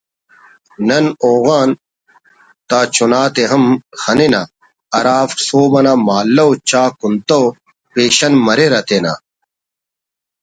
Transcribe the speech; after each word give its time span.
نن 0.87 1.05
اوغان 1.25 1.69
تا 2.69 2.79
چناتے 2.95 3.43
ہم 3.51 3.63
خننہ 4.01 4.41
ہرافک 4.95 5.39
سہب 5.47 5.71
انا 5.77 5.93
مہالو 6.05 6.49
چا 6.69 6.83
کنتنو 6.99 7.41
پیشن 7.93 8.33
مریرہ 8.45 8.81
تینا 8.87 9.13